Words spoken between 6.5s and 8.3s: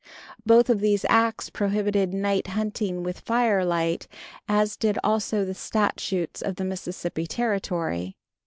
the Mississippi Territory.